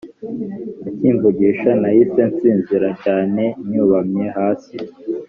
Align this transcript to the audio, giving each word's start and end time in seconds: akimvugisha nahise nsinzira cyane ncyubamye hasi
akimvugisha 0.89 1.69
nahise 1.81 2.21
nsinzira 2.31 2.89
cyane 3.03 3.43
ncyubamye 3.65 4.25
hasi 4.37 4.77